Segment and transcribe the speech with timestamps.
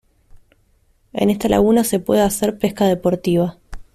[1.13, 3.57] En esta laguna se puede hacer pesca deportiva.